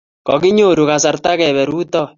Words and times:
Kokinyoru 0.27 0.83
kasarta 0.89 1.31
kepe 1.39 1.63
rutoi 1.69 2.09